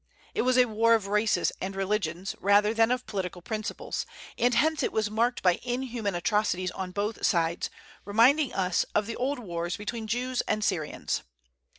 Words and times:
It 0.33 0.41
was 0.41 0.57
a 0.57 0.65
war 0.65 0.95
of 0.95 1.05
races 1.05 1.51
and 1.61 1.75
religions, 1.75 2.35
rather 2.39 2.73
than 2.73 2.89
of 2.89 3.05
political 3.05 3.39
principles; 3.43 4.07
and 4.35 4.55
hence 4.55 4.81
it 4.81 4.91
was 4.91 5.11
marked 5.11 5.43
by 5.43 5.59
inhuman 5.61 6.15
atrocities 6.15 6.71
on 6.71 6.89
both 6.89 7.23
sides, 7.23 7.69
reminding 8.03 8.51
us 8.51 8.83
of 8.95 9.05
the 9.05 9.15
old 9.15 9.37
wars 9.37 9.77
between 9.77 10.07
Jews 10.07 10.41
and 10.47 10.63
Syrians. 10.63 11.21